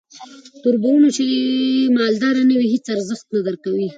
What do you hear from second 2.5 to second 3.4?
وې هیس ارزښت نه